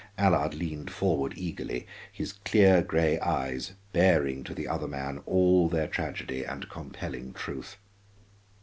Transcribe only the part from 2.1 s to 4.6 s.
his clear gray eyes baring to